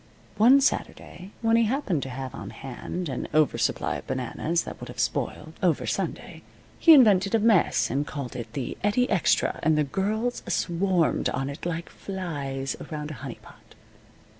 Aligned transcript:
One 0.37 0.61
Saturday, 0.61 1.29
when 1.43 1.57
he 1.57 1.65
happened 1.65 2.01
to 2.01 2.09
have 2.09 2.33
on 2.33 2.49
hand 2.49 3.07
an 3.07 3.27
over 3.35 3.59
supply 3.59 3.97
of 3.97 4.07
bananas 4.07 4.63
that 4.63 4.79
would 4.81 4.87
have 4.87 4.97
spoiled 4.99 5.53
over 5.61 5.85
Sunday, 5.85 6.41
he 6.79 6.95
invented 6.95 7.35
a 7.35 7.39
mess 7.39 7.91
and 7.91 8.07
called 8.07 8.35
it 8.35 8.51
the 8.53 8.79
Eddie 8.83 9.07
Extra, 9.11 9.59
and 9.61 9.77
the 9.77 9.83
girls 9.83 10.41
swarmed 10.47 11.29
on 11.29 11.51
it 11.51 11.67
like 11.67 11.87
flies 11.89 12.75
around 12.89 13.11
a 13.11 13.21
honey 13.21 13.37
pot. 13.43 13.75